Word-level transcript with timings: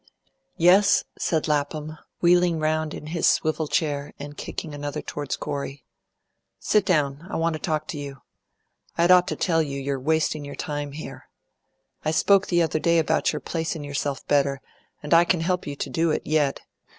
"Yes," 0.57 1.03
said 1.15 1.47
Lapham, 1.47 1.95
wheeling 2.21 2.57
round 2.57 2.95
in 2.95 3.05
his 3.05 3.27
swivel 3.27 3.67
chair 3.67 4.13
and 4.17 4.35
kicking 4.35 4.73
another 4.73 5.03
towards 5.03 5.37
Corey. 5.37 5.85
"Sit 6.59 6.87
down. 6.87 7.27
I 7.29 7.35
want 7.35 7.53
to 7.53 7.59
talk 7.59 7.87
to 7.89 7.99
you. 7.99 8.23
I'd 8.97 9.11
ought 9.11 9.27
to 9.27 9.35
tell 9.35 9.61
you 9.61 9.79
you're 9.79 9.99
wasting 9.99 10.43
your 10.43 10.55
time 10.55 10.93
here. 10.93 11.29
I 12.03 12.09
spoke 12.09 12.47
the 12.47 12.63
other 12.63 12.79
day 12.79 12.97
about 12.97 13.31
your 13.31 13.41
placin' 13.41 13.83
yourself 13.83 14.25
better, 14.25 14.59
and 15.03 15.13
I 15.13 15.23
can 15.23 15.41
help 15.41 15.67
you 15.67 15.75
to 15.75 15.89
do 15.91 16.09
it, 16.09 16.23
yet. 16.25 16.61